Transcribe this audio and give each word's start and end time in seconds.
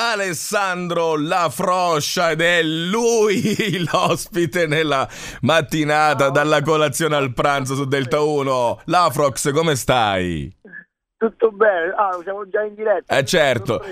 Alessandro 0.00 1.14
La 1.16 1.50
Froscia 1.50 2.30
ed 2.30 2.40
è 2.40 2.62
lui 2.62 3.84
l'ospite 3.84 4.66
nella 4.66 5.06
mattinata 5.42 6.30
dalla 6.30 6.62
colazione 6.62 7.16
al 7.16 7.34
pranzo 7.34 7.74
su 7.74 7.84
Delta 7.84 8.20
1. 8.20 8.80
Lafrox, 8.86 9.52
come 9.52 9.76
stai? 9.76 10.50
Tutto 11.20 11.52
bene, 11.52 11.92
ah, 11.94 12.18
siamo 12.22 12.48
già 12.48 12.62
in 12.62 12.74
diretta. 12.74 13.18
Eh 13.18 13.26
certo, 13.26 13.82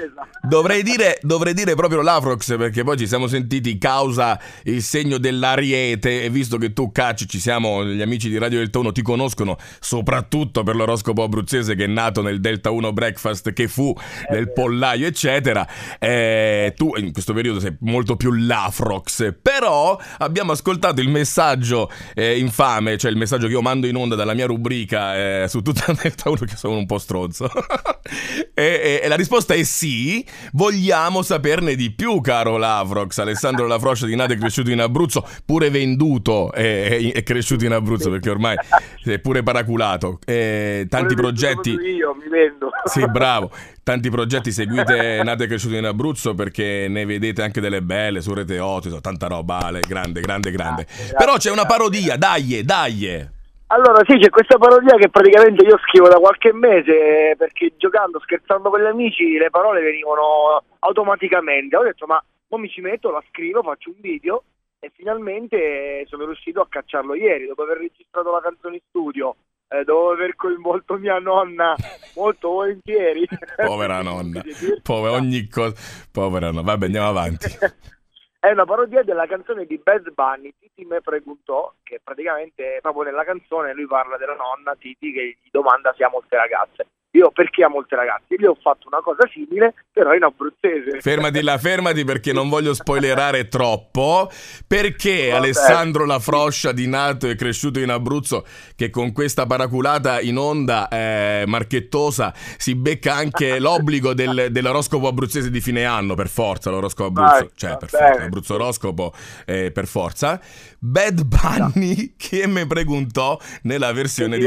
dovrei 0.41 0.83
dire, 0.83 1.19
dovrei 1.21 1.53
dire 1.53 1.75
proprio 1.75 2.01
l'Afrox 2.01 2.57
perché 2.57 2.85
poi 2.85 2.97
ci 2.97 3.07
siamo 3.07 3.27
sentiti 3.27 3.77
causa 3.77 4.41
il 4.63 4.81
segno 4.81 5.19
dell'ariete 5.19 6.23
e 6.23 6.31
visto 6.31 6.57
che 6.57 6.73
tu 6.73 6.91
cacci, 6.91 7.29
ci 7.29 7.39
siamo, 7.39 7.85
gli 7.85 8.01
amici 8.01 8.31
di 8.31 8.39
Radio 8.39 8.61
Delta 8.61 8.79
1 8.79 8.93
ti 8.93 9.03
conoscono 9.03 9.59
soprattutto 9.79 10.63
per 10.63 10.75
l'oroscopo 10.75 11.23
abruzzese 11.23 11.75
che 11.75 11.85
è 11.85 11.87
nato 11.87 12.23
nel 12.23 12.41
Delta 12.41 12.71
1 12.71 12.95
Breakfast 12.95 13.53
che 13.53 13.69
fu 13.69 13.95
eh, 14.31 14.33
nel 14.33 14.51
pollaio 14.51 15.07
eccetera, 15.07 15.69
eh, 15.99 16.73
tu 16.79 16.95
in 16.97 17.13
questo 17.13 17.35
periodo 17.35 17.61
sei 17.61 17.77
molto 17.81 18.17
più 18.17 18.33
l'Afrox, 18.33 19.35
però 19.43 20.01
abbiamo 20.17 20.53
ascoltato 20.53 21.03
il 21.03 21.11
messaggio 21.11 21.91
eh, 22.15 22.39
infame, 22.39 22.97
cioè 22.97 23.11
il 23.11 23.19
messaggio 23.19 23.49
che 23.49 23.53
io 23.53 23.61
mando 23.61 23.87
in 23.87 23.97
onda 23.97 24.15
dalla 24.15 24.33
mia 24.33 24.47
rubrica 24.47 25.43
eh, 25.43 25.47
su 25.47 25.61
tutta 25.61 25.93
Delta 26.01 26.31
1 26.31 26.39
che 26.47 26.57
sono 26.57 26.79
un 26.79 26.87
po' 26.87 26.97
stronzo 26.97 27.17
stronzo. 27.19 27.51
e, 28.55 28.63
e, 28.63 29.01
e, 29.03 29.09
la 29.09 29.17
risposta 29.17 29.55
è 29.55 29.63
sì, 29.65 30.25
vogliamo 30.53 31.23
saperne 31.23 31.75
di 31.75 31.91
più, 31.91 32.21
caro 32.21 32.57
Lavrox. 32.57 33.19
Alessandro 33.19 33.67
Lafroscia 33.67 34.07
di 34.07 34.15
Nato 34.15 34.33
è 34.33 34.39
cresciuto 34.39 34.71
in 34.71 34.81
Abruzzo, 34.81 35.27
pure 35.45 35.71
venduto 35.71 36.53
è, 36.53 37.13
è 37.13 37.23
cresciuto 37.23 37.65
in 37.65 37.73
Abruzzo 37.73 38.11
perché 38.11 38.31
ormai 38.31 38.57
è 39.05 39.19
pure 39.19 39.43
paraculato. 39.43 40.19
E, 40.25 40.87
tanti 40.89 41.15
progetti... 41.15 41.71
Io 41.71 42.15
mi 42.15 42.29
vendo. 42.29 42.71
Sì, 42.89 43.05
bravo. 43.07 43.51
Tanti 43.83 44.11
progetti 44.11 44.53
seguite 44.53 45.23
Nato 45.23 45.43
e 45.43 45.47
cresciuto 45.47 45.75
in 45.75 45.85
Abruzzo 45.85 46.35
perché 46.35 46.87
ne 46.89 47.05
vedete 47.05 47.43
anche 47.43 47.61
delle 47.61 47.83
belle 47.83 48.21
su 48.21 48.33
Rete 48.35 48.59
8, 48.59 49.01
tanta 49.01 49.27
roba, 49.27 49.61
Ale, 49.61 49.81
grande, 49.81 50.21
grande, 50.21 50.51
grande. 50.51 50.87
Però 51.17 51.37
c'è 51.37 51.51
una 51.51 51.65
parodia, 51.65 52.17
dai, 52.17 52.63
dai. 52.65 53.37
Allora 53.71 54.03
sì, 54.07 54.17
c'è 54.19 54.31
questa 54.31 54.57
parodia 54.57 54.97
che 54.97 55.11
praticamente 55.11 55.65
io 55.65 55.77
scrivo 55.79 56.09
da 56.09 56.19
qualche 56.19 56.55
mese 56.55 57.35
perché 57.37 57.75
giocando, 57.77 58.19
scherzando 58.19 58.71
con 58.71 58.81
gli 58.81 58.87
amici, 58.87 59.37
le 59.37 59.51
parole 59.51 59.83
venivano 59.83 60.63
automaticamente. 60.79 61.77
Ho 61.77 61.83
detto 61.83 62.07
ma 62.07 62.23
poi 62.47 62.61
mi 62.61 62.69
ci 62.71 62.81
metto, 62.81 63.11
la 63.11 63.23
scrivo, 63.29 63.63
faccio 63.63 63.91
un 63.91 63.97
video 64.01 64.43
e 64.79 64.91
finalmente 64.95 66.07
sono 66.07 66.25
riuscito 66.25 66.63
a 66.63 66.67
cacciarlo 66.69 67.15
ieri 67.15 67.47
dopo 67.47 67.63
aver 67.63 67.79
registrato 67.79 68.31
la 68.31 68.41
canzone 68.41 68.77
in 68.77 68.81
studio. 68.89 69.37
Eh, 69.69 69.85
dopo 69.85 70.13
aver 70.13 70.35
coinvolto 70.35 70.97
mia 70.97 71.19
nonna 71.19 71.77
molto 72.15 72.49
volentieri. 72.49 73.29
Povera 73.63 74.01
nonna, 74.01 74.43
povera 74.83 75.17
ogni 75.17 75.47
cosa. 75.47 75.77
Povera 76.11 76.47
nonna, 76.47 76.63
vabbè 76.63 76.87
andiamo 76.87 77.09
avanti. 77.09 77.47
È 78.41 78.51
una 78.51 78.65
parodia 78.65 79.03
della 79.03 79.27
canzone 79.27 79.67
di 79.67 79.79
Bad 79.83 80.13
Bunny, 80.15 80.55
Titi 80.59 80.85
me 80.85 81.01
preguntò, 81.01 81.75
praticamente 82.03 82.79
proprio 82.81 83.05
nella 83.05 83.25
canzone 83.25 83.75
lui 83.75 83.87
parla 83.87 84.17
della 84.17 84.35
nonna 84.35 84.75
Titi 84.77 85.13
che 85.13 85.39
gli 85.43 85.49
domanda 85.51 85.93
se 85.97 86.05
ha 86.05 86.11
molte 86.11 86.37
ragazze. 86.37 86.87
Io 87.19 87.33
perché 87.33 87.65
a 87.65 87.69
molte 87.69 87.97
ragazze? 87.97 88.35
Io 88.39 88.53
ho 88.53 88.59
fatto 88.61 88.87
una 88.87 89.01
cosa 89.01 89.29
simile, 89.33 89.75
però 89.93 90.15
in 90.15 90.23
abruzzese. 90.23 91.01
Fermati 91.01 91.43
là, 91.43 91.59
fermati 91.59 92.05
perché 92.05 92.33
non 92.33 92.49
voglio 92.49 92.75
spoilerare 92.75 93.49
troppo. 93.49 94.31
Perché 94.67 95.31
Vabbè. 95.31 95.39
Alessandro 95.39 96.07
Lafroscia, 96.07 96.71
di 96.71 96.87
nato 96.87 97.29
e 97.29 97.35
cresciuto 97.35 97.81
in 97.81 97.91
Abruzzo, 97.91 98.45
che 98.77 98.91
con 98.91 99.11
questa 99.13 99.47
paraculata 99.47 100.21
in 100.21 100.39
onda 100.39 100.87
eh, 100.89 101.43
marchettosa 101.47 102.33
si 102.57 102.77
becca 102.77 103.15
anche 103.15 103.59
l'obbligo 103.61 104.15
del, 104.15 104.49
dell'oroscopo 104.51 105.09
abruzzese 105.09 105.51
di 105.51 105.61
fine 105.61 105.85
anno, 105.85 106.15
per 106.15 106.29
forza, 106.29 106.71
l'oroscopo 106.71 107.09
Abruzzo. 107.09 107.33
Vai, 107.33 107.51
cioè, 107.57 107.77
per 107.79 107.89
forza, 107.89 108.23
Abruzzo 108.23 108.55
oroscopo, 108.55 109.13
eh, 109.45 109.73
per 109.73 109.87
forza. 109.89 110.41
Bad 110.79 111.25
Bunny, 111.25 111.97
no. 111.97 112.13
che 112.17 112.47
mi 112.47 112.65
preguntò 112.65 113.37
nella 113.63 113.93
versione 113.93 114.39
di 114.39 114.47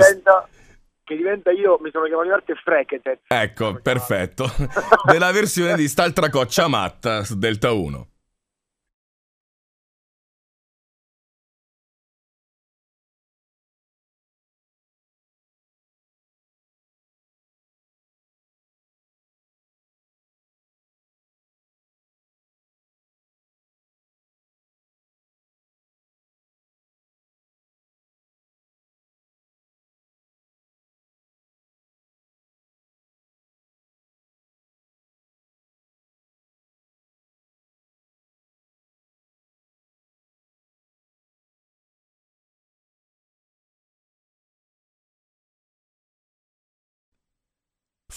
che 1.12 1.18
diventa 1.18 1.52
io 1.52 1.78
mi 1.82 1.90
sono 1.92 2.06
chiamato 2.06 2.28
in 2.28 2.34
arte 2.34 2.56
Frechetet. 2.56 3.20
Ecco, 3.28 3.80
perfetto. 3.82 4.50
Della 5.12 5.32
versione 5.32 5.76
di 5.76 5.88
Staltra 5.90 6.30
Coccia 6.30 6.68
Matta 6.68 7.24
su 7.24 7.38
Delta 7.38 7.72
1. 7.72 8.11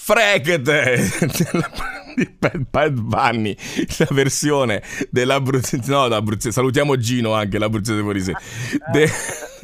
Fregate 0.05 1.01
di 2.15 2.37
Bad 2.37 2.99
Bunny, 2.99 3.55
la 3.97 4.07
versione 4.11 4.81
dell'Abruzzese, 5.09 5.91
no, 5.91 6.07
l'Abruzzese, 6.07 6.51
salutiamo 6.51 6.95
Gino 6.97 7.33
anche, 7.33 7.59
l'Abruzzese 7.59 8.01
fuori 8.01 8.21
sé, 8.21 8.33
De... 8.91 9.09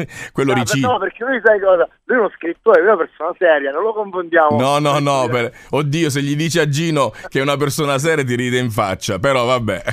quello 0.32 0.54
no, 0.54 0.62
ricino. 0.62 0.92
No, 0.92 1.00
perché 1.00 1.24
lui 1.24 1.40
sai 1.44 1.60
cosa, 1.60 1.88
lui 2.06 2.18
è 2.18 2.20
uno 2.20 2.32
scrittore, 2.36 2.82
lui 2.82 2.90
è 2.90 2.94
una 2.94 3.06
persona 3.06 3.34
seria, 3.38 3.72
non 3.72 3.84
lo 3.84 3.94
confondiamo. 3.94 4.60
No, 4.60 4.80
no, 4.80 5.00
no, 5.00 5.28
per... 5.30 5.52
oddio, 5.70 6.10
se 6.10 6.22
gli 6.22 6.36
dici 6.36 6.60
a 6.60 6.68
Gino 6.68 7.14
che 7.28 7.40
è 7.40 7.42
una 7.42 7.58
persona 7.58 7.98
seria 7.98 8.24
ti 8.24 8.36
ride 8.36 8.58
in 8.58 8.72
faccia, 8.72 9.20
però 9.20 9.46
vabbè. 9.46 9.84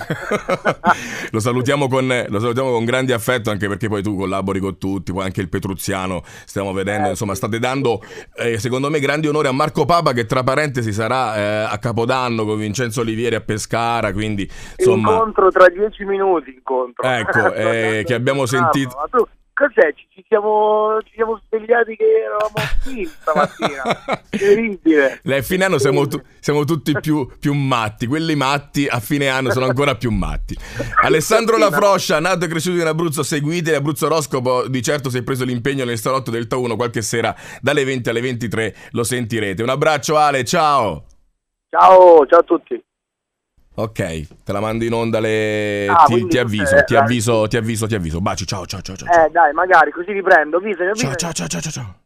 lo, 1.30 1.40
salutiamo 1.40 1.88
con, 1.88 2.06
lo 2.28 2.38
salutiamo 2.38 2.70
con 2.70 2.84
grande 2.84 3.12
affetto 3.12 3.50
anche 3.50 3.68
perché 3.68 3.88
poi 3.88 4.02
tu 4.02 4.16
collabori 4.16 4.60
con 4.60 4.78
tutti, 4.78 5.12
poi 5.12 5.24
anche 5.24 5.40
il 5.40 5.48
Petruziano, 5.48 6.22
stiamo 6.44 6.72
vedendo, 6.72 7.08
eh, 7.08 7.10
insomma, 7.10 7.34
state 7.34 7.58
dando, 7.58 8.02
eh, 8.36 8.58
secondo 8.58 8.90
me, 8.90 9.00
grandi 9.00 9.26
onori 9.26 9.48
a 9.48 9.52
Marco 9.52 9.84
Papa 9.84 10.12
che 10.12 10.26
tra 10.26 10.42
parentesi 10.42 10.92
sarà 10.92 11.36
eh, 11.36 11.72
a 11.72 11.78
Capodanno 11.78 12.44
con 12.48 12.58
Vincenzo 12.58 13.00
Olivieri 13.00 13.34
a 13.34 13.40
Pescara, 13.40 14.12
quindi 14.12 14.48
insomma... 14.76 15.12
Incontro 15.12 15.50
tra 15.50 15.68
dieci 15.68 16.04
minuti, 16.04 16.52
incontro. 16.54 17.08
Ecco, 17.08 17.52
eh, 17.54 18.04
che 18.06 18.14
abbiamo 18.14 18.46
sentito... 18.46 18.96
Ma 18.96 19.06
tu 19.10 19.26
cos'è? 19.58 19.92
Ci, 19.92 20.24
siamo, 20.28 21.00
ci 21.04 21.12
siamo 21.14 21.40
svegliati 21.46 21.96
che 21.96 22.04
eravamo 22.04 22.54
qui 22.84 23.04
stamattina. 23.20 24.22
Terribile. 24.30 25.20
A 25.24 25.42
fine 25.42 25.64
anno 25.64 25.78
siamo, 25.78 26.06
tu, 26.06 26.20
siamo 26.38 26.64
tutti 26.64 26.92
più, 27.00 27.28
più, 27.40 27.52
matti. 27.54 28.06
Quelli 28.06 28.36
matti 28.36 28.86
a 28.86 29.00
fine 29.00 29.28
anno 29.28 29.50
sono 29.50 29.66
ancora 29.66 29.96
più 29.96 30.12
matti. 30.12 30.56
Alessandro 31.02 31.58
Lafroscia, 31.58 32.20
nato 32.20 32.44
e 32.44 32.48
cresciuto 32.48 32.80
in 32.80 32.86
Abruzzo, 32.86 33.24
seguite 33.24 33.74
Abruzzo 33.74 34.06
Oroscopo. 34.06 34.68
Di 34.68 34.82
certo 34.82 35.10
si 35.10 35.18
è 35.18 35.22
preso 35.22 35.44
l'impegno 35.44 35.84
nel 35.84 35.98
salotto 35.98 36.30
del 36.30 36.46
Ta1 36.48 36.76
qualche 36.76 37.02
sera 37.02 37.34
dalle 37.60 37.84
20 37.84 38.08
alle 38.08 38.20
23. 38.20 38.74
Lo 38.92 39.02
sentirete. 39.02 39.62
Un 39.62 39.70
abbraccio 39.70 40.16
Ale, 40.16 40.44
ciao. 40.44 41.07
Ciao, 41.70 42.26
ciao 42.26 42.40
a 42.40 42.42
tutti. 42.42 42.82
Ok, 43.74 44.42
te 44.42 44.52
la 44.52 44.60
mando 44.60 44.84
in 44.84 44.92
onda 44.92 45.20
le... 45.20 45.86
Ah, 45.86 46.04
ti, 46.04 46.26
ti, 46.26 46.38
avviso, 46.38 46.82
ti, 46.82 46.96
avviso, 46.96 47.46
ti 47.46 47.56
avviso, 47.56 47.86
ti 47.86 47.94
avviso, 47.94 48.20
Baci, 48.20 48.44
ciao, 48.44 48.66
ciao, 48.66 48.80
ciao, 48.80 48.96
ciao. 48.96 49.08
Eh, 49.08 49.30
dai, 49.30 49.52
magari, 49.52 49.92
così 49.92 50.10
riprendo. 50.12 50.56
Avvisami, 50.56 50.88
avvisami. 50.90 51.16
Ciao, 51.16 51.32
ciao, 51.32 51.46
ciao, 51.46 51.60
ciao, 51.60 51.70
ciao. 51.70 52.00